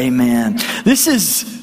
[0.00, 0.58] Amen.
[0.82, 1.59] This is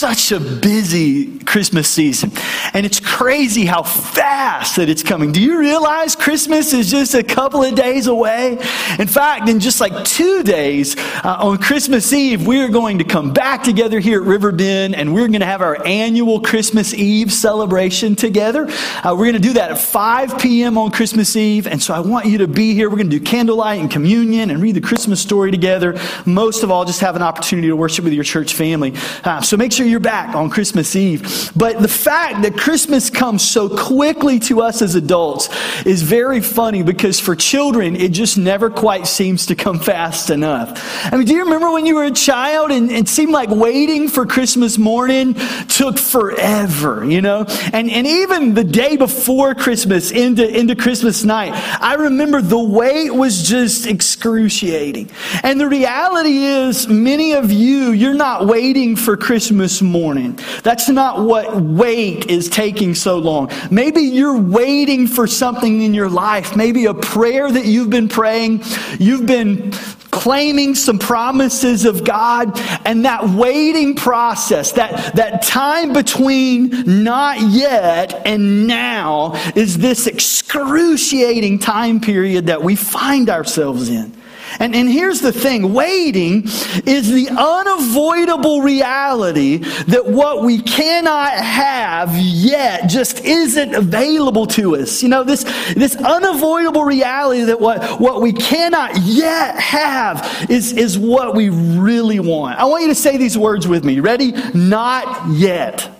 [0.00, 2.32] such a busy Christmas season.
[2.72, 5.30] And it's crazy how fast that it's coming.
[5.30, 8.52] Do you realize Christmas is just a couple of days away?
[8.98, 13.04] In fact, in just like two days, uh, on Christmas Eve, we are going to
[13.04, 17.30] come back together here at Riverbend and we're going to have our annual Christmas Eve
[17.30, 18.68] celebration together.
[19.04, 20.78] Uh, we're going to do that at 5 p.m.
[20.78, 21.66] on Christmas Eve.
[21.66, 22.88] And so I want you to be here.
[22.88, 25.98] We're going to do candlelight and communion and read the Christmas story together.
[26.24, 28.94] Most of all, just have an opportunity to worship with your church family.
[29.24, 31.50] Uh, so make sure you're back on Christmas Eve.
[31.54, 35.48] But the fact that Christmas comes so quickly to us as adults
[35.84, 41.12] is very funny because for children, it just never quite seems to come fast enough.
[41.12, 44.08] I mean, do you remember when you were a child and it seemed like waiting
[44.08, 45.34] for Christmas morning
[45.68, 47.44] took forever, you know?
[47.72, 53.10] And, and even the day before Christmas into, into Christmas night, I remember the wait
[53.10, 55.10] was just excruciating.
[55.42, 60.38] And the reality is, many of you, you're not waiting for Christmas morning.
[60.62, 63.50] That's not what wait is taking so long.
[63.70, 68.62] Maybe you're waiting for something in your life, maybe a prayer that you've been praying,
[68.98, 69.72] you've been
[70.10, 78.26] claiming some promises of God, and that waiting process, that, that time between not yet
[78.26, 84.12] and now, is this excruciating time period that we find ourselves in.
[84.58, 86.42] And, and here's the thing waiting
[86.84, 95.02] is the unavoidable reality that what we cannot have yet just isn't available to us.
[95.02, 100.98] You know, this, this unavoidable reality that what, what we cannot yet have is, is
[100.98, 102.58] what we really want.
[102.58, 104.00] I want you to say these words with me.
[104.00, 104.32] Ready?
[104.52, 105.90] Not yet.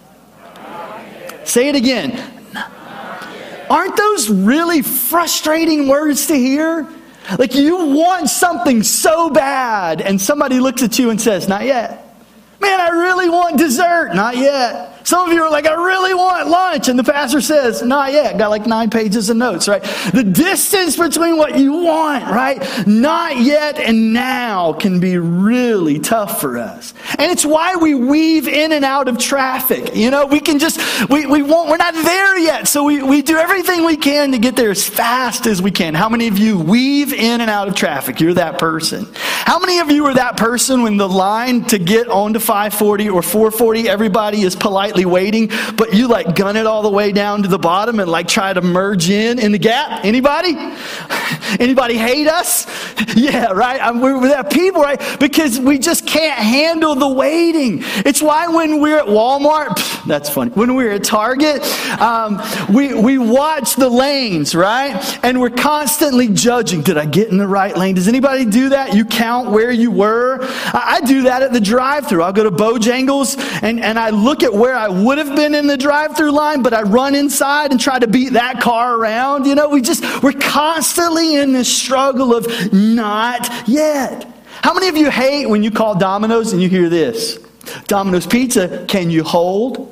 [0.43, 1.49] Not yet.
[1.49, 2.21] Say it again.
[3.71, 6.89] Aren't those really frustrating words to hear?
[7.39, 12.07] Like you want something so bad, and somebody looks at you and says, Not yet.
[12.61, 14.15] Man, I really want dessert.
[14.15, 15.00] Not yet.
[15.05, 16.89] Some of you are like, I really want lunch.
[16.89, 18.39] And the pastor says, not yet.
[18.39, 19.83] Got like nine pages of notes, right?
[20.13, 22.87] The distance between what you want, right?
[22.87, 26.95] Not yet and now can be really tough for us.
[27.19, 29.95] And it's why we weave in and out of traffic.
[29.95, 32.69] You know, we can just, we, we won't, we're not there yet.
[32.69, 35.95] So we, we do everything we can to get there as fast as we can.
[35.95, 38.21] How many of you weave in and out of traffic?
[38.21, 39.07] You're that person.
[39.15, 43.23] How many of you are that person when the line to get onto 540 or
[43.23, 47.43] 440, everybody is polite politely waiting, but you like gun it all the way down
[47.43, 50.05] to the bottom and like try to merge in in the gap?
[50.05, 50.57] Anybody?
[51.59, 52.67] Anybody hate us?
[53.17, 53.81] Yeah, right?
[53.83, 55.01] I'm, we're that people, right?
[55.19, 57.81] Because we just can't handle the waiting.
[58.07, 60.53] It's why when we're at Walmart, that's funny.
[60.53, 61.63] When we're at Target,
[62.01, 62.41] um,
[62.73, 64.95] we, we watch the lanes, right?
[65.25, 66.83] And we're constantly judging.
[66.83, 67.97] Did I get in the right lane?
[67.97, 68.95] Does anybody do that?
[68.95, 70.39] You count where you were?
[70.43, 72.23] I, I do that at the drive through.
[72.23, 75.67] I'll go to Bojangles and, and I look at where I would have been in
[75.67, 79.45] the drive through line, but I run inside and try to beat that car around.
[79.45, 84.27] You know, we just, we're constantly in this struggle of not yet.
[84.63, 87.39] How many of you hate when you call Domino's and you hear this?
[87.89, 89.87] Domino's Pizza, can you hold?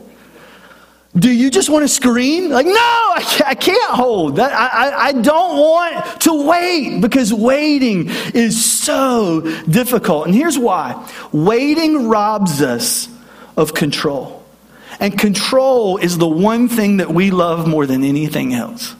[1.14, 2.50] Do you just want to scream?
[2.50, 4.36] Like, no, I can't hold.
[4.36, 10.26] That, I, I don't want to wait because waiting is so difficult.
[10.26, 13.08] And here's why waiting robs us
[13.56, 14.37] of control.
[15.00, 18.94] And control is the one thing that we love more than anything else.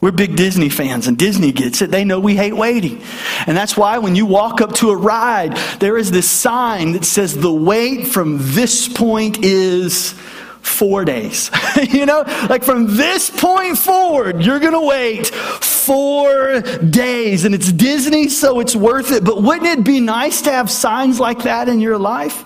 [0.00, 1.92] We're big Disney fans, and Disney gets it.
[1.92, 3.00] They know we hate waiting.
[3.46, 7.04] And that's why when you walk up to a ride, there is this sign that
[7.04, 10.12] says the wait from this point is
[10.60, 11.52] four days.
[11.90, 17.44] you know, like from this point forward, you're going to wait four days.
[17.44, 19.22] And it's Disney, so it's worth it.
[19.22, 22.44] But wouldn't it be nice to have signs like that in your life?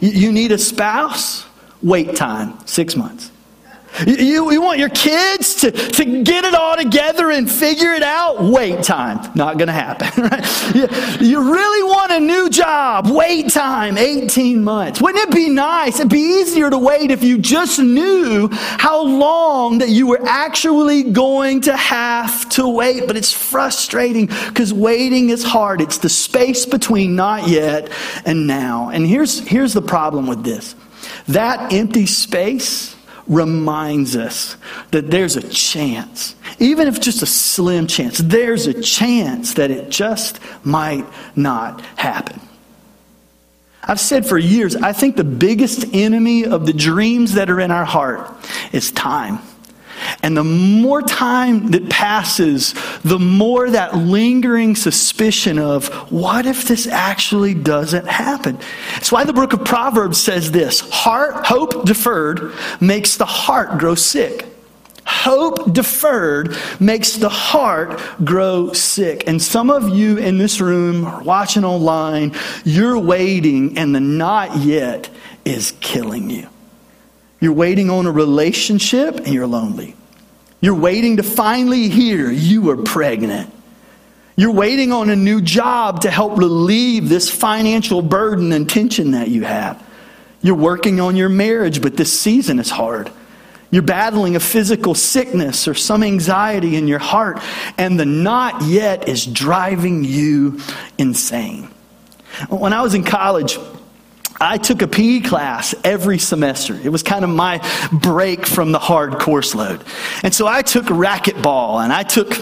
[0.00, 1.45] You need a spouse?
[1.86, 3.30] Wait time, six months.
[4.04, 8.42] You, you want your kids to, to get it all together and figure it out?
[8.42, 9.30] Wait time.
[9.36, 10.06] Not going to happen.
[10.26, 10.74] Right?
[10.74, 10.88] You,
[11.20, 13.06] you really want a new job?
[13.08, 15.00] Wait time, 18 months.
[15.00, 16.00] Wouldn't it be nice?
[16.00, 21.04] It'd be easier to wait if you just knew how long that you were actually
[21.04, 23.06] going to have to wait.
[23.06, 25.80] But it's frustrating because waiting is hard.
[25.80, 27.92] It's the space between not yet
[28.24, 28.88] and now.
[28.88, 30.74] And here's, here's the problem with this
[31.28, 32.96] that empty space
[33.26, 34.56] reminds us
[34.92, 39.90] that there's a chance, even if just a slim chance, there's a chance that it
[39.90, 42.40] just might not happen.
[43.82, 47.70] I've said for years, I think the biggest enemy of the dreams that are in
[47.70, 48.28] our heart
[48.72, 49.38] is time.
[50.22, 56.86] And the more time that passes, the more that lingering suspicion of what if this
[56.86, 58.58] actually doesn't happen?
[58.94, 63.94] That's why the book of Proverbs says this heart, hope deferred makes the heart grow
[63.94, 64.46] sick.
[65.06, 69.24] Hope deferred makes the heart grow sick.
[69.28, 72.34] And some of you in this room watching online,
[72.64, 75.08] you're waiting and the not yet
[75.44, 76.48] is killing you.
[77.40, 79.94] You're waiting on a relationship and you're lonely.
[80.60, 83.52] You're waiting to finally hear you are pregnant.
[84.36, 89.28] You're waiting on a new job to help relieve this financial burden and tension that
[89.28, 89.82] you have.
[90.42, 93.10] You're working on your marriage, but this season is hard.
[93.70, 97.40] You're battling a physical sickness or some anxiety in your heart,
[97.76, 100.60] and the not yet is driving you
[100.98, 101.68] insane.
[102.48, 103.58] When I was in college,
[104.40, 106.74] I took a PE class every semester.
[106.74, 107.60] It was kind of my
[107.92, 109.82] break from the hard course load.
[110.22, 112.34] And so I took racquetball and I took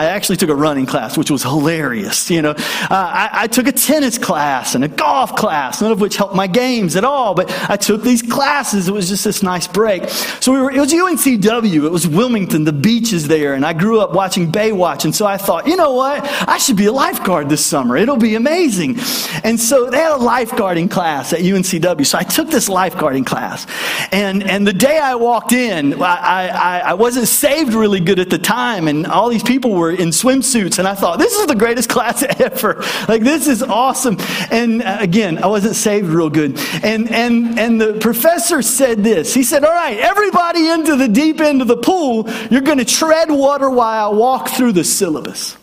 [0.00, 2.30] I actually took a running class, which was hilarious.
[2.30, 6.00] You know, uh, I, I, took a tennis class and a golf class, none of
[6.00, 7.34] which helped my games at all.
[7.34, 8.88] But I took these classes.
[8.88, 10.08] It was just this nice break.
[10.08, 10.70] So we were.
[10.70, 11.84] It was UNCW.
[11.84, 12.64] It was Wilmington.
[12.64, 15.04] The beaches there, and I grew up watching Baywatch.
[15.04, 16.24] And so I thought, you know what?
[16.48, 17.98] I should be a lifeguard this summer.
[17.98, 18.96] It'll be amazing.
[19.44, 22.06] And so they had a lifeguarding class at UNCW.
[22.06, 23.66] So I took this lifeguarding class,
[24.12, 28.30] and and the day I walked in, I I, I wasn't saved really good at
[28.30, 31.54] the time, and all these people were in swimsuits, and I thought, this is the
[31.54, 32.82] greatest class ever.
[33.08, 34.16] Like, this is awesome.
[34.50, 36.58] And uh, again, I wasn't saved real good.
[36.82, 41.40] And, and, and the professor said this He said, All right, everybody into the deep
[41.40, 45.56] end of the pool, you're going to tread water while I walk through the syllabus.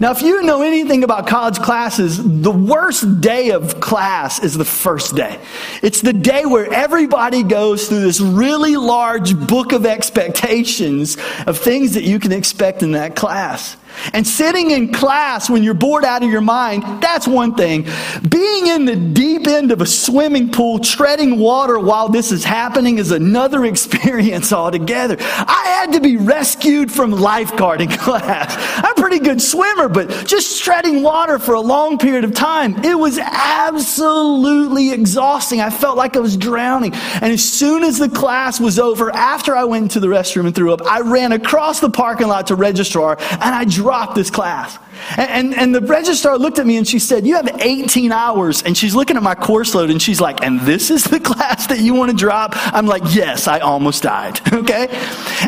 [0.00, 4.64] Now, if you know anything about college classes, the worst day of class is the
[4.64, 5.38] first day.
[5.82, 11.16] It's the day where everybody goes through this really large book of expectations
[11.46, 13.76] of things that you can expect in that class.
[14.12, 17.86] And sitting in class when you're bored out of your mind, that's one thing.
[18.28, 22.98] Being in the deep end of a swimming pool, treading water while this is happening
[22.98, 25.16] is another experience altogether.
[25.20, 28.56] I had to be rescued from lifeguarding class.
[28.84, 32.84] I'm a pretty good swimmer, but just treading water for a long period of time,
[32.84, 35.60] it was absolutely exhausting.
[35.60, 36.94] I felt like I was drowning.
[36.94, 40.54] And as soon as the class was over, after I went to the restroom and
[40.54, 44.78] threw up, I ran across the parking lot to registrar and I drop this class.
[45.16, 48.62] And, and, and, the registrar looked at me and she said, You have 18 hours.
[48.62, 51.66] And she's looking at my course load and she's like, And this is the class
[51.66, 52.52] that you want to drop?
[52.54, 54.40] I'm like, Yes, I almost died.
[54.62, 54.86] Okay?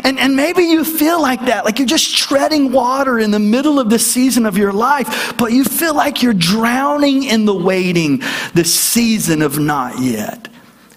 [0.03, 3.79] And, and maybe you feel like that, like you're just treading water in the middle
[3.79, 8.21] of the season of your life, but you feel like you're drowning in the waiting,
[8.53, 10.49] the season of not yet.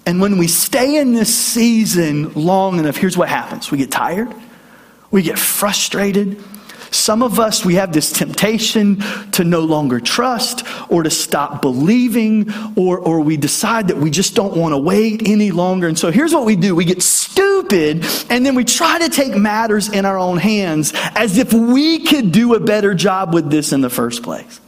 [0.05, 4.35] And when we stay in this season long enough, here's what happens we get tired,
[5.13, 6.43] we get frustrated
[6.91, 9.01] some of us, we have this temptation
[9.33, 14.35] to no longer trust or to stop believing, or, or we decide that we just
[14.35, 15.89] don't want to wait any longer.
[15.89, 19.37] And so here's what we do we get stupid, and then we try to take
[19.37, 23.73] matters in our own hands as if we could do a better job with this
[23.73, 24.61] in the first place.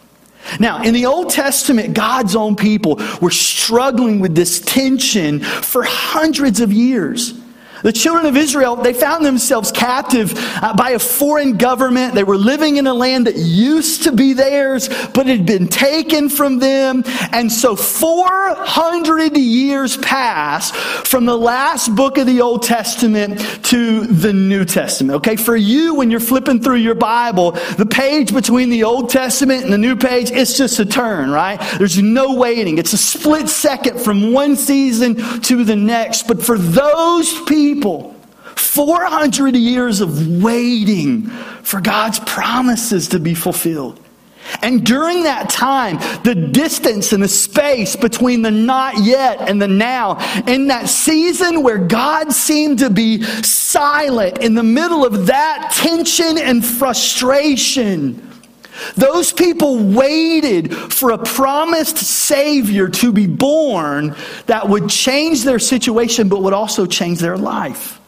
[0.59, 6.61] Now, in the Old Testament, God's own people were struggling with this tension for hundreds
[6.61, 7.40] of years.
[7.83, 12.15] The children of Israel, they found themselves captive uh, by a foreign government.
[12.15, 16.29] They were living in a land that used to be theirs, but had been taken
[16.29, 17.05] from them.
[17.33, 24.33] And so 400 years pass from the last book of the Old Testament to the
[24.33, 25.17] New Testament.
[25.17, 29.65] Okay, for you, when you're flipping through your Bible, the page between the Old Testament
[29.65, 31.59] and the New page, it's just a turn, right?
[31.79, 32.79] There's no waiting.
[32.79, 36.27] It's a split second from one season to the next.
[36.27, 38.17] But for those people, people.
[38.57, 41.27] 400 years of waiting
[41.63, 44.01] for God's promises to be fulfilled.
[44.63, 49.69] And during that time, the distance and the space between the not yet and the
[49.69, 55.73] now, in that season where God seemed to be silent in the middle of that
[55.75, 58.30] tension and frustration,
[58.97, 64.15] those people waited for a promised Savior to be born
[64.47, 68.01] that would change their situation but would also change their life.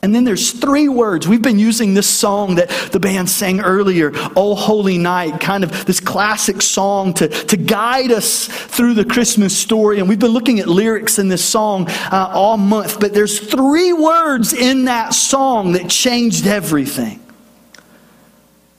[0.00, 1.26] And then there's three words.
[1.26, 5.86] We've been using this song that the band sang earlier, Oh Holy Night, kind of
[5.86, 9.98] this classic song to, to guide us through the Christmas story.
[9.98, 13.00] And we've been looking at lyrics in this song uh, all month.
[13.00, 17.20] But there's three words in that song that changed everything.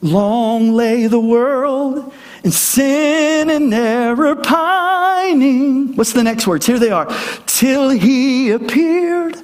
[0.01, 2.13] Long lay the world
[2.43, 5.95] in sin and error pining.
[5.95, 6.65] What's the next words?
[6.65, 7.07] Here they are.
[7.45, 9.37] Till he appeared.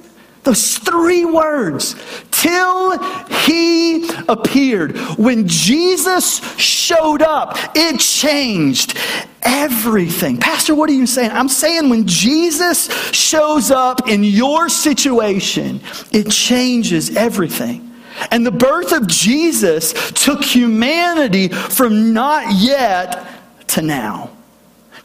[0.44, 1.94] Those three words.
[2.30, 2.98] Till
[3.46, 4.96] he appeared.
[5.18, 8.96] When Jesus showed up, it changed
[9.42, 10.38] everything.
[10.38, 11.32] Pastor, what are you saying?
[11.32, 15.80] I'm saying when Jesus shows up in your situation,
[16.12, 17.85] it changes everything.
[18.30, 23.26] And the birth of Jesus took humanity from not yet
[23.68, 24.30] to now.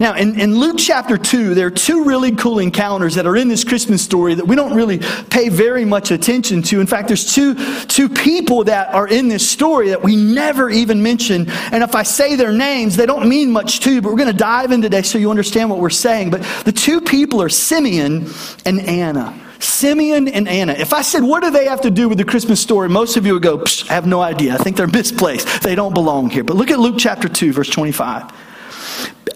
[0.01, 3.49] Now, in, in, Luke chapter 2, there are two really cool encounters that are in
[3.49, 4.97] this Christmas story that we don't really
[5.29, 6.81] pay very much attention to.
[6.81, 7.53] In fact, there's two,
[7.85, 11.47] two people that are in this story that we never even mention.
[11.71, 14.31] And if I say their names, they don't mean much to you, but we're going
[14.31, 16.31] to dive in today so you understand what we're saying.
[16.31, 18.27] But the two people are Simeon
[18.65, 19.39] and Anna.
[19.63, 20.73] Simeon and Anna.
[20.73, 22.89] If I said, what do they have to do with the Christmas story?
[22.89, 24.53] Most of you would go, I have no idea.
[24.53, 25.63] I think they're misplaced.
[25.63, 26.43] They don't belong here.
[26.43, 28.31] But look at Luke chapter 2, verse 25.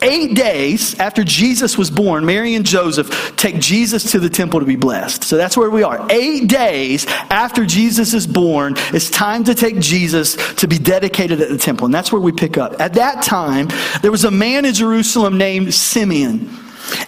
[0.01, 4.65] Eight days after Jesus was born, Mary and Joseph take Jesus to the temple to
[4.65, 5.23] be blessed.
[5.23, 6.05] So that's where we are.
[6.11, 11.49] Eight days after Jesus is born, it's time to take Jesus to be dedicated at
[11.49, 11.85] the temple.
[11.85, 12.79] And that's where we pick up.
[12.79, 13.69] At that time,
[14.01, 16.49] there was a man in Jerusalem named Simeon.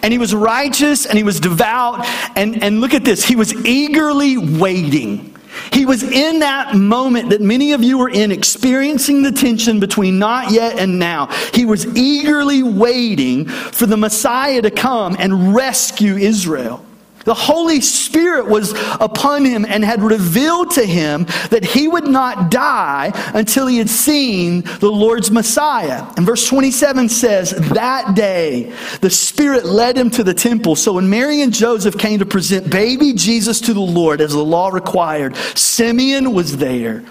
[0.02, 2.06] And he was righteous and he was devout.
[2.36, 5.34] And, and look at this, he was eagerly waiting
[5.72, 10.18] he was in that moment that many of you are in, experiencing the tension between
[10.18, 11.26] not yet and now.
[11.54, 16.84] He was eagerly waiting for the Messiah to come and rescue Israel.
[17.28, 22.50] The Holy Spirit was upon him and had revealed to him that he would not
[22.50, 26.06] die until he had seen the Lord's Messiah.
[26.16, 30.74] And verse 27 says, That day the Spirit led him to the temple.
[30.74, 34.42] So when Mary and Joseph came to present baby Jesus to the Lord as the
[34.42, 37.04] law required, Simeon was there.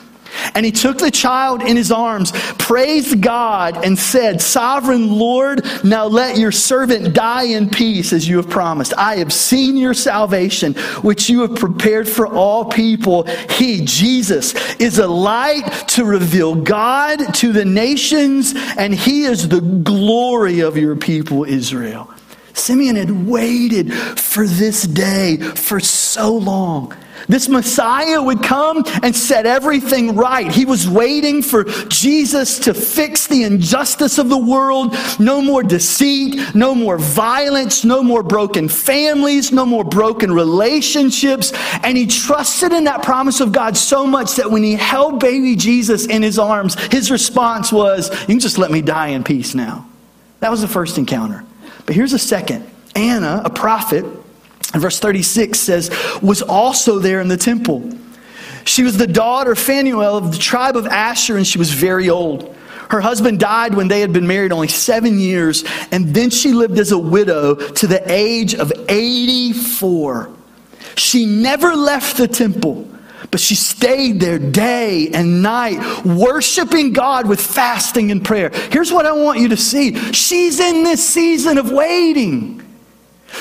[0.53, 6.05] And he took the child in his arms, praised God, and said, Sovereign Lord, now
[6.05, 8.93] let your servant die in peace as you have promised.
[8.98, 13.24] I have seen your salvation, which you have prepared for all people.
[13.51, 19.62] He, Jesus, is a light to reveal God to the nations, and he is the
[19.62, 22.12] glory of your people, Israel.
[22.53, 26.96] Simeon had waited for this day for so long.
[27.27, 30.51] This Messiah would come and set everything right.
[30.51, 34.95] He was waiting for Jesus to fix the injustice of the world.
[35.19, 41.51] No more deceit, no more violence, no more broken families, no more broken relationships.
[41.83, 45.55] And he trusted in that promise of God so much that when he held baby
[45.55, 49.55] Jesus in his arms, his response was, You can just let me die in peace
[49.55, 49.88] now.
[50.39, 51.43] That was the first encounter.
[51.86, 52.69] But here's a second.
[52.95, 54.05] Anna, a prophet,
[54.77, 55.89] and verse 36 says,
[56.22, 57.91] was also there in the temple.
[58.63, 62.12] She was the daughter, of Phanuel, of the tribe of Asher, and she was very
[62.12, 62.55] old.
[62.91, 66.77] Her husband died when they had been married only seven years, and then she lived
[66.77, 70.29] as a widow to the age of 84.
[70.96, 72.88] She never left the temple,
[73.31, 78.51] but she stayed there day and night, worshiping God with fasting and prayer.
[78.72, 82.66] Here's what I want you to see she's in this season of waiting.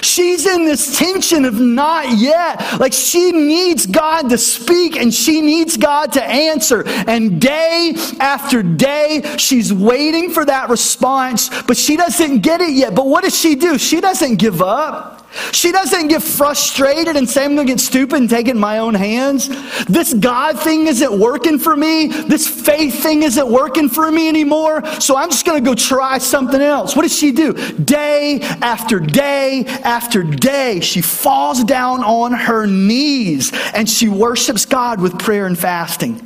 [0.02, 2.80] She's in this tension of not yet.
[2.80, 6.84] Like she needs God to speak and she needs God to answer.
[6.86, 12.94] And day after day, she's waiting for that response, but she doesn't get it yet.
[12.94, 13.78] But what does she do?
[13.78, 15.25] She doesn't give up.
[15.52, 18.58] She doesn't get frustrated and say, I'm going to get stupid and take it in
[18.58, 19.48] my own hands.
[19.86, 22.06] This God thing isn't working for me.
[22.06, 24.84] This faith thing isn't working for me anymore.
[25.00, 26.96] So I'm just going to go try something else.
[26.96, 27.52] What does she do?
[27.74, 35.00] Day after day after day, she falls down on her knees and she worships God
[35.00, 36.22] with prayer and fasting.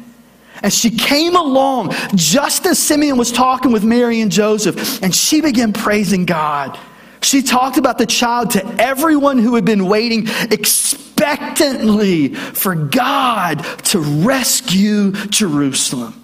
[0.62, 5.40] And she came along just as Simeon was talking with Mary and Joseph, and she
[5.40, 6.78] began praising God.
[7.22, 14.00] She talked about the child to everyone who had been waiting expectantly for God to
[14.00, 16.16] rescue Jerusalem.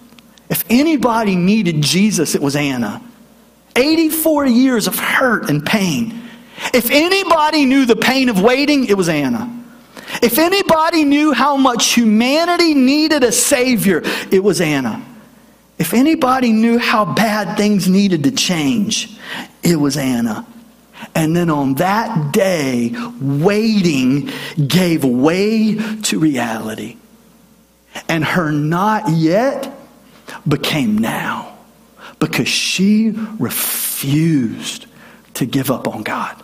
[0.49, 3.01] If anybody needed Jesus, it was Anna.
[3.75, 6.23] 84 years of hurt and pain.
[6.73, 9.53] If anybody knew the pain of waiting, it was Anna.
[10.23, 14.01] If anybody knew how much humanity needed a Savior,
[14.31, 15.03] it was Anna.
[15.77, 19.15] If anybody knew how bad things needed to change,
[19.61, 20.47] it was Anna.
[21.13, 24.29] And then on that day, waiting
[24.67, 26.97] gave way to reality.
[28.07, 29.75] And her not yet
[30.47, 31.57] became now
[32.19, 34.85] because she refused
[35.35, 36.43] to give up on God.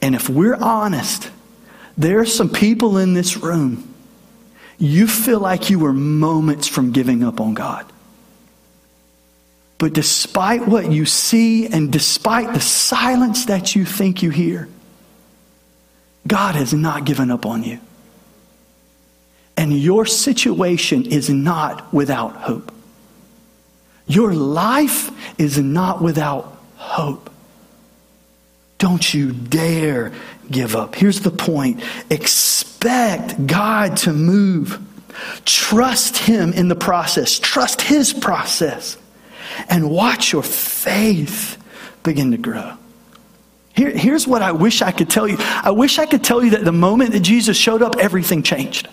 [0.00, 1.30] And if we're honest,
[1.96, 3.88] there are some people in this room,
[4.78, 7.91] you feel like you were moments from giving up on God.
[9.82, 14.68] But despite what you see and despite the silence that you think you hear,
[16.24, 17.80] God has not given up on you.
[19.56, 22.72] and your situation is not without hope.
[24.06, 27.28] Your life is not without hope.
[28.78, 30.12] Don't you dare
[30.48, 30.94] give up.
[30.94, 34.80] Here's the point expect God to move.
[35.44, 38.96] Trust Him in the process, trust His process,
[39.68, 41.62] and watch your faith
[42.02, 42.74] begin to grow.
[43.74, 45.36] Here, here's what I wish I could tell you.
[45.38, 48.88] I wish I could tell you that the moment that Jesus showed up, everything changed.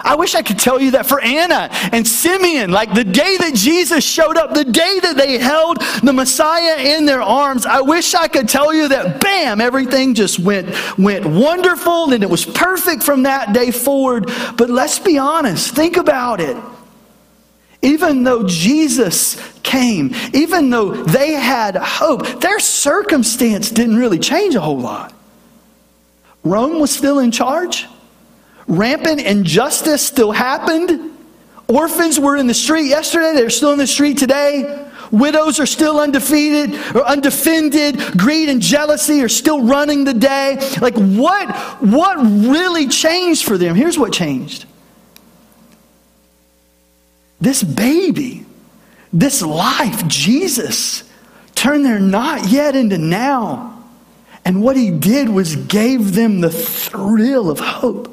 [0.00, 3.54] I wish I could tell you that for Anna and Simeon, like the day that
[3.54, 8.14] Jesus showed up, the day that they held the Messiah in their arms, I wish
[8.14, 13.02] I could tell you that bam, everything just went, went wonderful and it was perfect
[13.02, 14.30] from that day forward.
[14.56, 16.56] But let's be honest, think about it.
[17.82, 24.60] Even though Jesus came, even though they had hope, their circumstance didn't really change a
[24.60, 25.14] whole lot.
[26.42, 27.86] Rome was still in charge.
[28.66, 31.12] Rampant injustice still happened.
[31.68, 34.86] Orphans were in the street yesterday, they're still in the street today.
[35.10, 37.98] Widows are still undefeated or undefended.
[38.16, 40.58] Greed and jealousy are still running the day.
[40.80, 43.74] Like what what really changed for them?
[43.74, 44.66] Here's what changed.
[47.40, 48.44] This baby,
[49.12, 51.04] this life, Jesus,
[51.54, 53.84] turned their not yet into now.
[54.44, 58.10] And what he did was gave them the thrill of hope.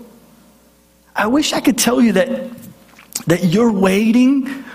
[1.16, 2.52] I wish I could tell you that,
[3.28, 4.66] that you're waiting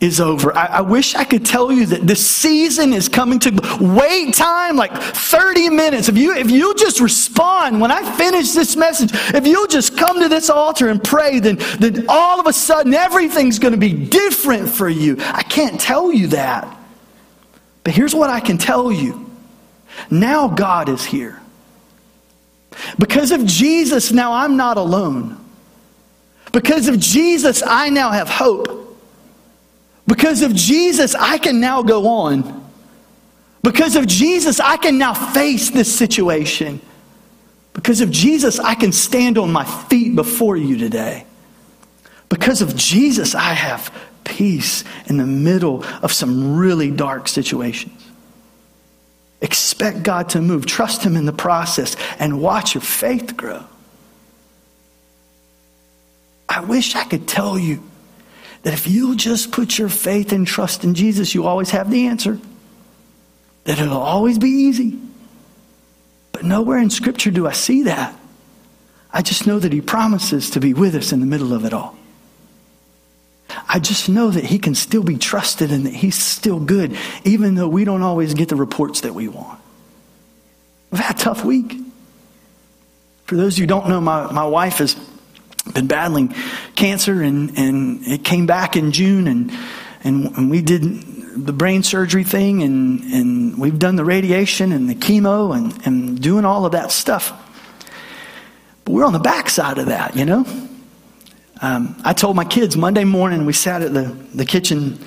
[0.00, 0.54] is over.
[0.56, 4.76] I, I, wish I could tell you that this season is coming to wait time
[4.76, 6.08] like 30 minutes.
[6.08, 10.20] If you if you just respond when I finish this message, if you'll just come
[10.20, 13.92] to this altar and pray, then, then all of a sudden everything's going to be
[13.92, 15.16] different for you.
[15.18, 16.76] I can't tell you that.
[17.82, 19.30] But here's what I can tell you.
[20.10, 21.40] Now God is here.
[22.98, 25.42] Because of Jesus, now I'm not alone.
[26.52, 28.85] Because of Jesus, I now have hope.
[30.06, 32.64] Because of Jesus, I can now go on.
[33.62, 36.80] Because of Jesus, I can now face this situation.
[37.72, 41.26] Because of Jesus, I can stand on my feet before you today.
[42.28, 43.92] Because of Jesus, I have
[44.24, 48.02] peace in the middle of some really dark situations.
[49.40, 53.64] Expect God to move, trust Him in the process, and watch your faith grow.
[56.48, 57.82] I wish I could tell you
[58.66, 62.08] that if you just put your faith and trust in Jesus, you always have the
[62.08, 62.40] answer.
[63.62, 64.98] That it'll always be easy.
[66.32, 68.18] But nowhere in Scripture do I see that.
[69.12, 71.72] I just know that He promises to be with us in the middle of it
[71.72, 71.96] all.
[73.68, 77.54] I just know that He can still be trusted and that He's still good, even
[77.54, 79.60] though we don't always get the reports that we want.
[80.90, 81.78] We've had a tough week.
[83.26, 84.96] For those who don't know, my, my wife is
[85.72, 86.34] been battling
[86.74, 89.52] cancer, and, and it came back in June, and,
[90.04, 94.88] and, and we did the brain surgery thing, and, and we've done the radiation and
[94.88, 97.32] the chemo and, and doing all of that stuff.
[98.84, 100.46] But we're on the backside of that, you know?
[101.60, 104.98] Um, I told my kids Monday morning, we sat at the, the kitchen,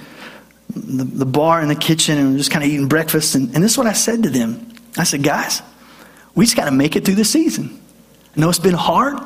[0.76, 3.36] the, the bar in the kitchen, and we are just kind of eating breakfast.
[3.36, 5.62] And, and this is what I said to them I said, guys,
[6.36, 7.82] we just got to make it through the season.
[8.36, 9.18] I know it's been hard.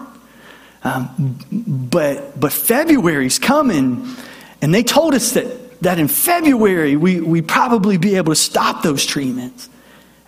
[0.83, 1.39] Um,
[1.89, 4.07] but, but February's coming,
[4.61, 8.83] and they told us that, that in February we, we probably be able to stop
[8.83, 9.69] those treatments.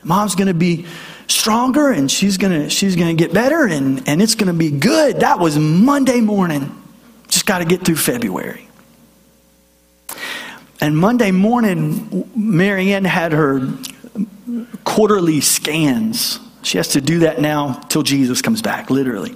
[0.03, 0.85] Mom's going to be
[1.27, 4.69] stronger and she's going to she's to get better and, and it's going to be
[4.69, 5.21] good.
[5.21, 6.83] That was Monday morning.
[7.27, 8.69] Just got to get through February.
[10.79, 13.73] And Monday morning, Marianne had her
[14.83, 16.39] quarterly scans.
[16.61, 19.35] She has to do that now till Jesus comes back, literally.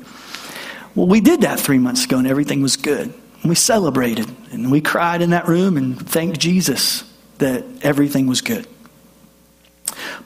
[0.99, 3.13] Well, we did that three months ago and everything was good.
[3.45, 7.05] We celebrated and we cried in that room and thanked Jesus
[7.37, 8.67] that everything was good.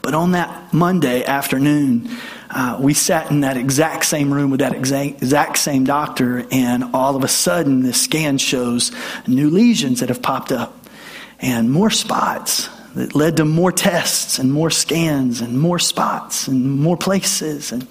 [0.02, 2.10] But on that Monday afternoon,
[2.50, 6.86] uh, we sat in that exact same room with that exact, exact same doctor, and
[6.96, 8.92] all of a sudden, the scan shows
[9.28, 10.88] new lesions that have popped up
[11.40, 16.80] and more spots that led to more tests and more scans and more spots and
[16.80, 17.72] more places.
[17.72, 17.88] And,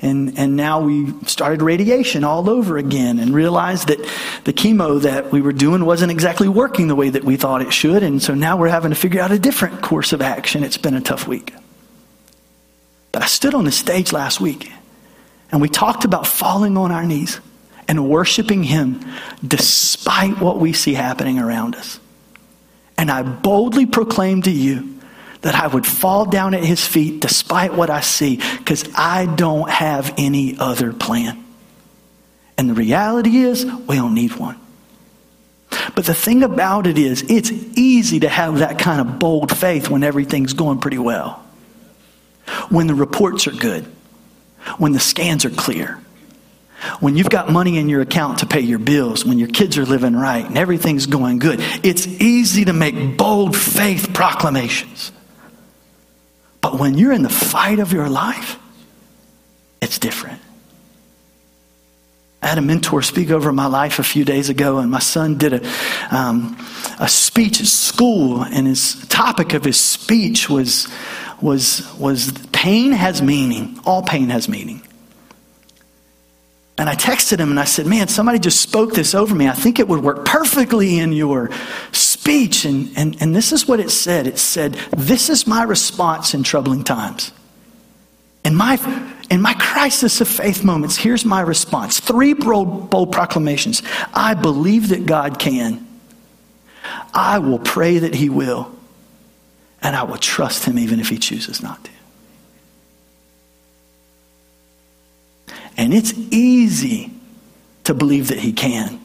[0.00, 3.98] and, and now we started radiation all over again and realized that
[4.44, 7.72] the chemo that we were doing wasn't exactly working the way that we thought it
[7.72, 8.04] should.
[8.04, 10.62] And so now we're having to figure out a different course of action.
[10.62, 11.52] It's been a tough week.
[13.10, 14.70] But I stood on the stage last week
[15.50, 17.40] and we talked about falling on our knees
[17.88, 19.04] and worshiping Him
[19.44, 21.98] despite what we see happening around us.
[22.96, 24.97] And I boldly proclaim to you
[25.42, 29.70] that I would fall down at his feet despite what I see because I don't
[29.70, 31.44] have any other plan.
[32.56, 34.58] And the reality is, we don't need one.
[35.94, 39.88] But the thing about it is, it's easy to have that kind of bold faith
[39.88, 41.44] when everything's going pretty well,
[42.68, 43.84] when the reports are good,
[44.78, 46.00] when the scans are clear,
[47.00, 49.84] when you've got money in your account to pay your bills, when your kids are
[49.84, 51.60] living right and everything's going good.
[51.82, 55.12] It's easy to make bold faith proclamations.
[56.70, 58.58] But when you're in the fight of your life,
[59.80, 60.38] it's different.
[62.42, 65.38] I had a mentor speak over my life a few days ago, and my son
[65.38, 65.70] did a,
[66.14, 66.58] um,
[67.00, 70.88] a speech at school, and his topic of his speech was,
[71.40, 73.80] was, was pain has meaning.
[73.86, 74.82] All pain has meaning.
[76.76, 79.48] And I texted him and I said, Man, somebody just spoke this over me.
[79.48, 81.48] I think it would work perfectly in your
[82.18, 82.64] speech.
[82.64, 86.42] And, and, and this is what it said it said, This is my response in
[86.42, 87.32] troubling times.
[88.44, 88.76] In my,
[89.30, 93.82] in my crisis of faith moments, here's my response three bold, bold proclamations.
[94.14, 95.86] I believe that God can,
[97.14, 98.74] I will pray that He will,
[99.82, 101.90] and I will trust Him even if He chooses not to.
[105.76, 107.12] And it's easy
[107.84, 109.00] to believe that He can.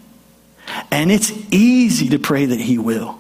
[0.92, 3.20] And it's easy to pray that He will.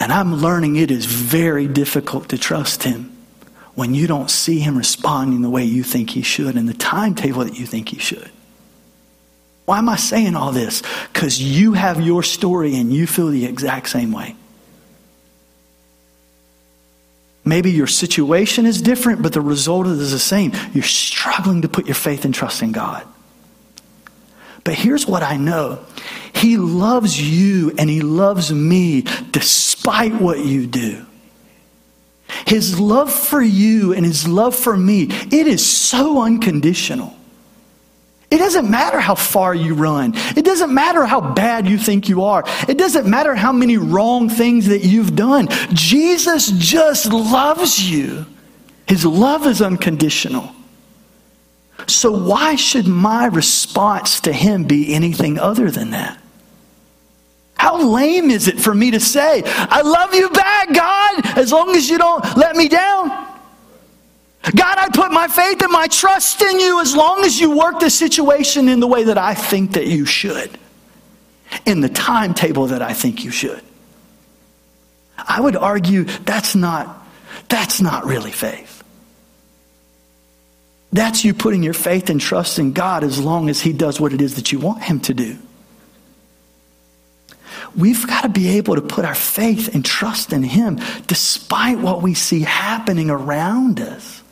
[0.00, 3.16] And I'm learning it is very difficult to trust Him
[3.74, 7.44] when you don't see Him responding the way you think He should and the timetable
[7.44, 8.30] that you think He should.
[9.64, 10.82] Why am I saying all this?
[11.12, 14.36] Because you have your story and you feel the exact same way.
[17.46, 20.52] Maybe your situation is different, but the result is the same.
[20.72, 23.06] You're struggling to put your faith and trust in God.
[24.64, 25.84] But here's what I know
[26.34, 31.06] He loves you and He loves me despite what you do.
[32.46, 37.16] His love for you and His love for me, it is so unconditional.
[38.30, 40.12] It doesn't matter how far you run.
[40.36, 42.42] It doesn't matter how bad you think you are.
[42.68, 45.46] It doesn't matter how many wrong things that you've done.
[45.72, 48.26] Jesus just loves you.
[48.88, 50.50] His love is unconditional.
[51.86, 56.20] So, why should my response to him be anything other than that?
[57.64, 61.74] How lame is it for me to say, I love you back, God, as long
[61.74, 63.08] as you don't let me down?
[63.08, 67.80] God, I put my faith and my trust in you as long as you work
[67.80, 70.58] the situation in the way that I think that you should,
[71.64, 73.62] in the timetable that I think you should.
[75.16, 77.02] I would argue that's not,
[77.48, 78.84] that's not really faith.
[80.92, 84.12] That's you putting your faith and trust in God as long as He does what
[84.12, 85.38] it is that you want Him to do.
[87.76, 92.02] We've got to be able to put our faith and trust in Him despite what
[92.02, 94.22] we see happening around us.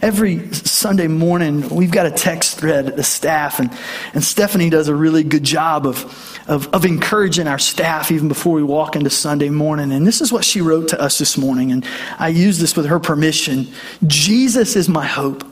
[0.00, 3.70] Every Sunday morning, we've got a text thread at the staff, and,
[4.14, 8.54] and Stephanie does a really good job of, of, of encouraging our staff even before
[8.54, 9.92] we walk into Sunday morning.
[9.92, 11.86] And this is what she wrote to us this morning, and
[12.18, 13.68] I use this with her permission
[14.06, 15.44] Jesus is my hope,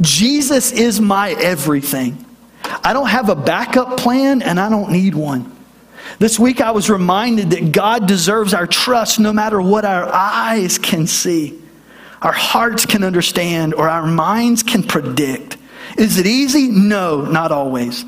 [0.00, 2.24] Jesus is my everything.
[2.64, 5.54] I don't have a backup plan, and I don't need one.
[6.18, 10.78] This week, I was reminded that God deserves our trust no matter what our eyes
[10.78, 11.60] can see
[12.22, 15.56] our hearts can understand or our minds can predict.
[15.96, 16.68] Is it easy?
[16.68, 18.04] No, not always.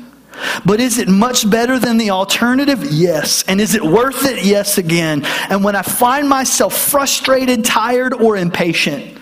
[0.65, 2.83] But is it much better than the alternative?
[2.91, 3.43] Yes.
[3.43, 4.43] And is it worth it?
[4.43, 5.23] Yes, again.
[5.49, 9.17] And when I find myself frustrated, tired, or impatient,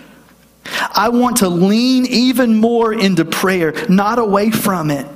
[0.92, 5.06] I want to lean even more into prayer, not away from it.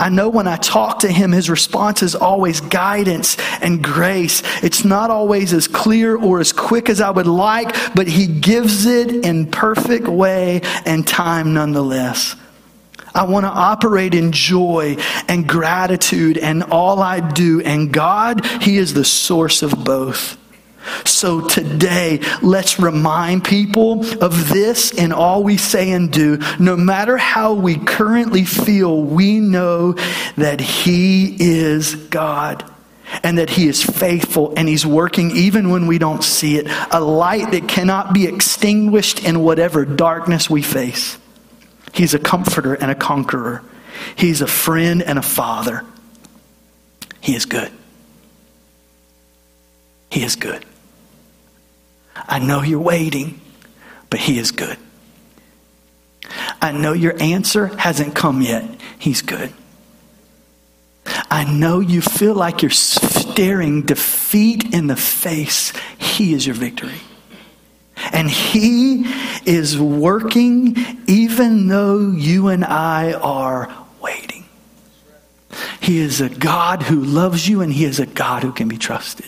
[0.00, 4.42] I know when I talk to him, his response is always guidance and grace.
[4.64, 8.86] It's not always as clear or as quick as I would like, but he gives
[8.86, 12.34] it in perfect way and time nonetheless.
[13.14, 14.96] I want to operate in joy
[15.28, 17.60] and gratitude and all I do.
[17.60, 20.39] And God, He is the source of both.
[21.04, 26.38] So today, let's remind people of this in all we say and do.
[26.58, 29.92] No matter how we currently feel, we know
[30.36, 32.64] that He is God
[33.22, 36.66] and that He is faithful and He's working even when we don't see it.
[36.90, 41.18] A light that cannot be extinguished in whatever darkness we face.
[41.92, 43.62] He's a comforter and a conqueror,
[44.16, 45.84] He's a friend and a father.
[47.20, 47.70] He is good.
[50.10, 50.64] He is good.
[52.28, 53.40] I know you're waiting,
[54.08, 54.76] but He is good.
[56.62, 58.64] I know your answer hasn't come yet.
[58.98, 59.52] He's good.
[61.30, 65.72] I know you feel like you're staring defeat in the face.
[65.98, 67.00] He is your victory.
[68.12, 69.04] And He
[69.46, 74.44] is working even though you and I are waiting.
[75.80, 78.78] He is a God who loves you and He is a God who can be
[78.78, 79.26] trusted.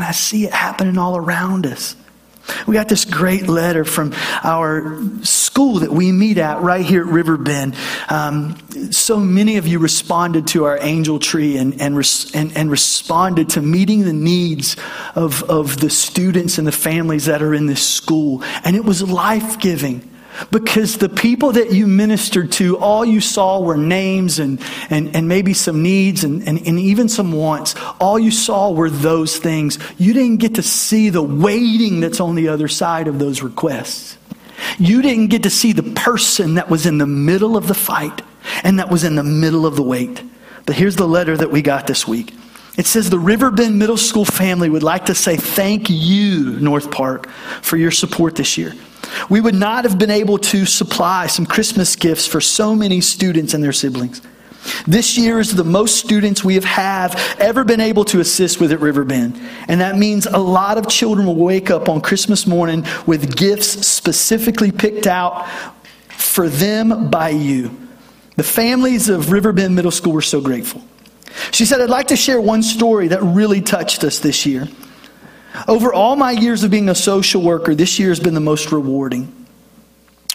[0.00, 1.94] And I see it happening all around us.
[2.66, 7.12] We got this great letter from our school that we meet at right here at
[7.12, 7.76] Riverbend.
[8.08, 8.56] Um,
[8.92, 13.50] so many of you responded to our angel tree and, and, res- and, and responded
[13.50, 14.74] to meeting the needs
[15.14, 18.42] of, of the students and the families that are in this school.
[18.64, 20.10] And it was life giving
[20.50, 25.28] because the people that you ministered to, all you saw were names and, and, and
[25.28, 27.74] maybe some needs and, and, and even some wants.
[28.00, 29.78] All you saw were those things.
[29.98, 34.16] You didn't get to see the waiting that's on the other side of those requests.
[34.78, 38.22] You didn't get to see the person that was in the middle of the fight
[38.62, 40.22] and that was in the middle of the wait.
[40.66, 42.34] But here's the letter that we got this week.
[42.76, 47.28] It says the Riverbend Middle School family would like to say thank you, North Park,
[47.62, 48.74] for your support this year.
[49.28, 53.54] We would not have been able to supply some Christmas gifts for so many students
[53.54, 54.22] and their siblings.
[54.86, 58.72] This year is the most students we have have ever been able to assist with
[58.72, 59.40] at Riverbend.
[59.68, 63.86] And that means a lot of children will wake up on Christmas morning with gifts
[63.86, 65.48] specifically picked out
[66.10, 67.70] for them by you.
[68.36, 70.82] The families of Riverbend Middle School were so grateful.
[71.52, 74.68] She said, I'd like to share one story that really touched us this year.
[75.66, 78.72] Over all my years of being a social worker, this year has been the most
[78.72, 79.40] rewarding.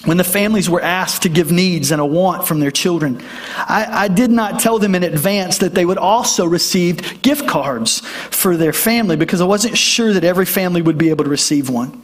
[0.04, 3.23] When the families were asked to give needs and a want from their children,
[3.58, 8.01] I, I, did not tell them in advance that they would also receive gift cards
[8.01, 11.69] for their family because I wasn't sure that every family would be able to receive
[11.71, 12.01] one.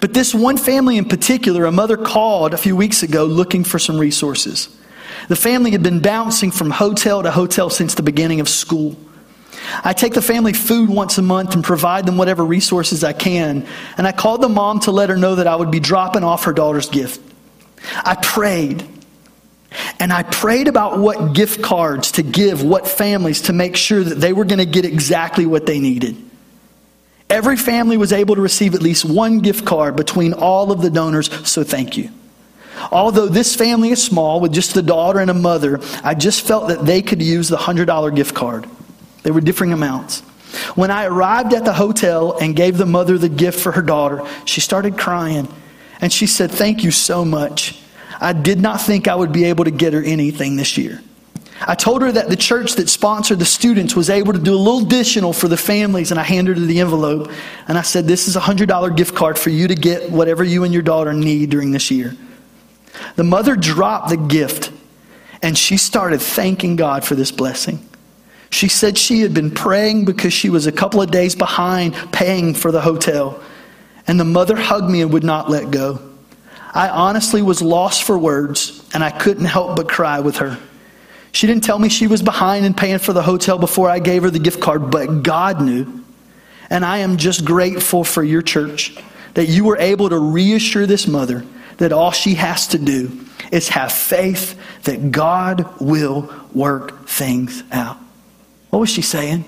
[0.00, 3.78] But this one family in particular, a mother called a few weeks ago looking for
[3.78, 4.68] some resources.
[5.28, 8.96] The family had been bouncing from hotel to hotel since the beginning of school.
[9.84, 13.66] I take the family food once a month and provide them whatever resources I can.
[13.96, 16.44] And I called the mom to let her know that I would be dropping off
[16.44, 17.20] her daughter's gift.
[18.04, 18.86] I prayed.
[20.00, 24.16] And I prayed about what gift cards to give what families to make sure that
[24.16, 26.16] they were going to get exactly what they needed.
[27.28, 30.88] Every family was able to receive at least one gift card between all of the
[30.88, 32.10] donors, so thank you.
[32.90, 36.68] Although this family is small with just the daughter and a mother, I just felt
[36.68, 38.66] that they could use the $100 gift card.
[39.28, 40.20] They were differing amounts.
[40.74, 44.26] When I arrived at the hotel and gave the mother the gift for her daughter,
[44.46, 45.54] she started crying.
[46.00, 47.78] And she said, Thank you so much.
[48.22, 51.02] I did not think I would be able to get her anything this year.
[51.60, 54.56] I told her that the church that sponsored the students was able to do a
[54.56, 57.30] little additional for the families, and I handed her the envelope.
[57.66, 60.64] And I said, This is a $100 gift card for you to get whatever you
[60.64, 62.16] and your daughter need during this year.
[63.16, 64.72] The mother dropped the gift,
[65.42, 67.84] and she started thanking God for this blessing.
[68.50, 72.54] She said she had been praying because she was a couple of days behind paying
[72.54, 73.42] for the hotel.
[74.06, 76.00] And the mother hugged me and would not let go.
[76.72, 80.58] I honestly was lost for words, and I couldn't help but cry with her.
[81.32, 84.22] She didn't tell me she was behind in paying for the hotel before I gave
[84.22, 86.04] her the gift card, but God knew.
[86.70, 88.96] And I am just grateful for your church
[89.34, 91.44] that you were able to reassure this mother
[91.78, 97.98] that all she has to do is have faith that God will work things out.
[98.70, 99.44] What was she saying?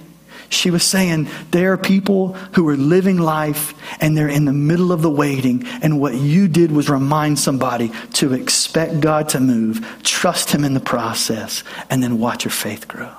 [0.51, 4.91] She was saying there are people who are living life and they're in the middle
[4.91, 5.65] of the waiting.
[5.81, 10.75] And what you did was remind somebody to expect God to move, trust Him in
[10.75, 13.13] the process, and then watch your faith grow.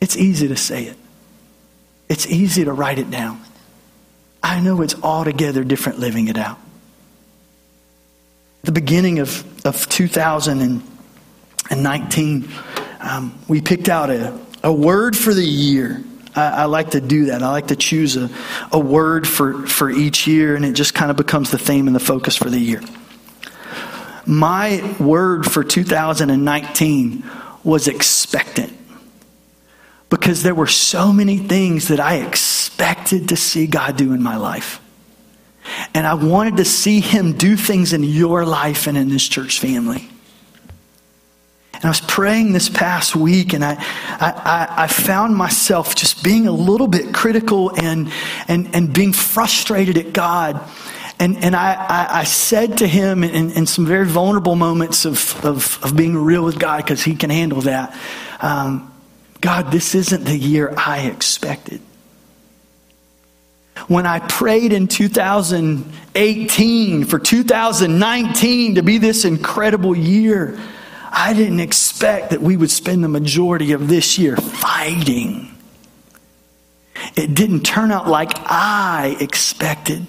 [0.00, 0.96] It's easy to say it,
[2.08, 3.42] it's easy to write it down.
[4.42, 6.58] I know it's altogether different living it out.
[8.62, 12.48] The beginning of, of 2019,
[13.06, 16.02] um, we picked out a, a word for the year.
[16.34, 17.42] I, I, like to do that.
[17.42, 18.28] I like to choose a,
[18.72, 21.94] a word for, for each year, and it just kind of becomes the theme and
[21.94, 22.82] the focus for the year.
[24.26, 27.24] My word for 2019
[27.62, 28.76] was expectant
[30.10, 34.36] because there were so many things that I expected to see God do in my
[34.36, 34.80] life.
[35.94, 39.60] And I wanted to see Him do things in your life and in this church
[39.60, 40.08] family.
[41.86, 43.74] I was praying this past week, and I,
[44.20, 48.10] I, I, found myself just being a little bit critical and,
[48.48, 50.60] and, and being frustrated at God.
[51.18, 55.44] And, and I, I, I said to him in, in some very vulnerable moments of,
[55.44, 57.96] of, of being real with God, because he can handle that
[58.40, 58.92] um,
[59.40, 61.80] God, this isn't the year I expected.
[63.88, 70.58] When I prayed in 2018 for 2019 to be this incredible year,
[71.18, 75.50] I didn't expect that we would spend the majority of this year fighting.
[77.16, 80.06] It didn't turn out like I expected.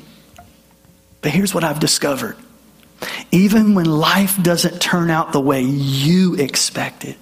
[1.22, 2.36] But here's what I've discovered
[3.32, 7.16] Even when life doesn't turn out the way you expect it,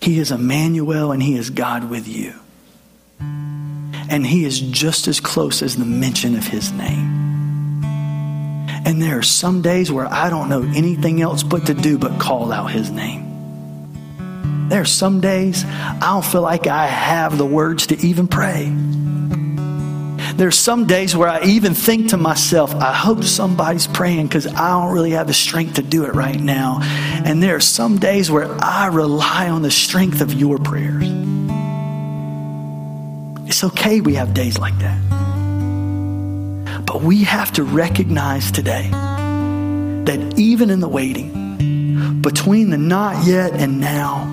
[0.00, 2.32] He is Emmanuel and He is God with you.
[3.20, 7.33] And He is just as close as the mention of His name.
[8.86, 12.20] And there are some days where I don't know anything else but to do but
[12.20, 14.68] call out His name.
[14.68, 18.72] There are some days I don't feel like I have the words to even pray.
[20.36, 24.70] There's some days where I even think to myself, I hope somebody's praying because I
[24.70, 26.80] don't really have the strength to do it right now.
[26.82, 31.04] And there are some days where I rely on the strength of your prayers.
[33.46, 35.23] It's okay we have days like that.
[36.94, 38.88] But we have to recognize today
[40.06, 44.24] that even in the waiting, between the not yet and now,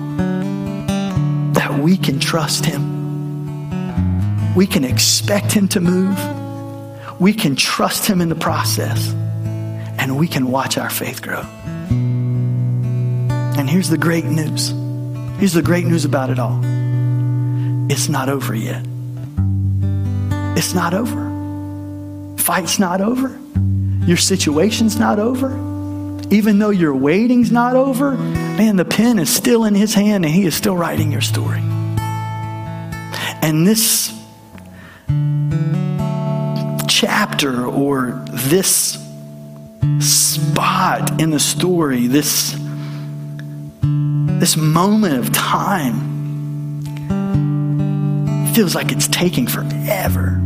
[1.52, 2.92] that we can trust Him
[4.54, 6.18] we can expect Him to move.
[7.18, 9.12] We can trust Him in the process.
[9.98, 11.40] And we can watch our faith grow.
[13.58, 14.74] And here's the great news.
[15.38, 16.60] Here's the great news about it all
[17.90, 18.84] it's not over yet.
[20.56, 21.31] It's not over.
[22.42, 23.38] Fight's not over.
[24.04, 25.52] Your situation's not over.
[26.32, 30.34] Even though your waiting's not over, man, the pen is still in his hand and
[30.34, 31.60] he is still writing your story.
[33.42, 34.12] And this
[36.88, 38.98] chapter or this
[40.00, 42.56] spot in the story, this,
[44.40, 46.10] this moment of time,
[48.52, 50.41] feels like it's taking forever.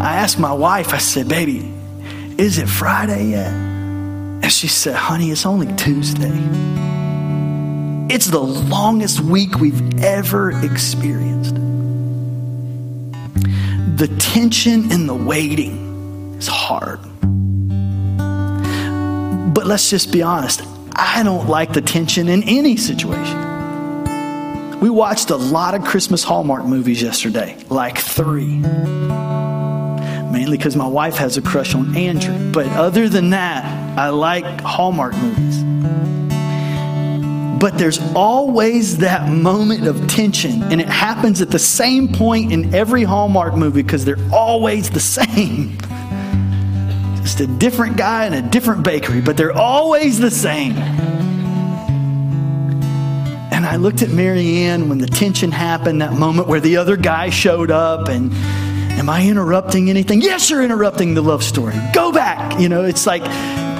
[0.00, 1.72] I asked my wife, I said, baby,
[2.38, 3.52] is it Friday yet?
[3.52, 6.32] And she said, honey, it's only Tuesday.
[8.08, 11.56] It's the longest week we've ever experienced
[13.98, 17.00] the tension and the waiting is hard.
[19.52, 20.62] But let's just be honest.
[20.94, 24.78] I don't like the tension in any situation.
[24.78, 28.62] We watched a lot of Christmas Hallmark movies yesterday, like three.
[30.48, 32.50] Mainly because my wife has a crush on Andrew.
[32.52, 33.66] But other than that,
[33.98, 35.62] I like Hallmark movies.
[37.60, 42.74] But there's always that moment of tension, and it happens at the same point in
[42.74, 45.76] every Hallmark movie because they're always the same.
[47.20, 50.78] Just a different guy in a different bakery, but they're always the same.
[53.52, 57.28] And I looked at Marianne when the tension happened, that moment where the other guy
[57.28, 58.32] showed up, and
[58.98, 60.20] am I interrupting anything?
[60.20, 61.74] Yes, you're interrupting the love story.
[61.94, 62.60] Go back.
[62.60, 63.22] You know, it's like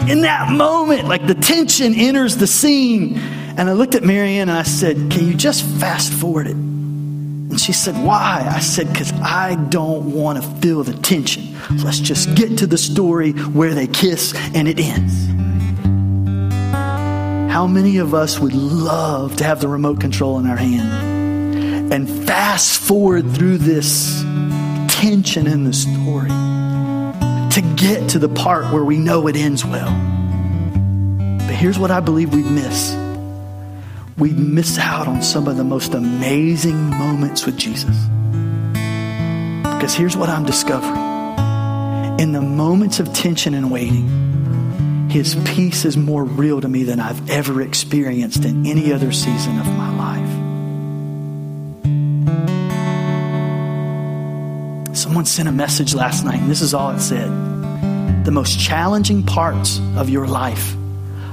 [0.08, 3.18] in that moment, like the tension enters the scene
[3.58, 6.54] and I looked at Marianne and I said, Can you just fast forward it?
[6.54, 8.48] And she said, Why?
[8.48, 11.56] I said, Because I don't want to feel the tension.
[11.82, 15.26] Let's just get to the story where they kiss and it ends.
[17.52, 22.08] How many of us would love to have the remote control in our hand and
[22.26, 24.22] fast forward through this
[25.00, 29.90] tension in the story to get to the part where we know it ends well?
[31.46, 32.96] But here's what I believe we'd miss
[34.18, 37.96] we'd miss out on some of the most amazing moments with Jesus.
[39.62, 40.98] Because here's what I'm discovering
[42.18, 46.98] in the moments of tension and waiting, His peace is more real to me than
[46.98, 50.07] I've ever experienced in any other season of my life.
[55.08, 57.30] Someone sent a message last night, and this is all it said.
[58.26, 60.76] The most challenging parts of your life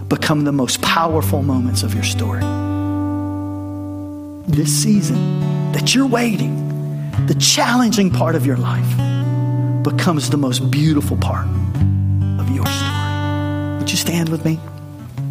[0.08, 2.40] become the most powerful moments of your story
[4.48, 8.88] this season that you're waiting, the challenging part of your life
[9.84, 11.46] becomes the most beautiful part
[12.40, 13.80] of your story.
[13.80, 14.58] Would you stand with me?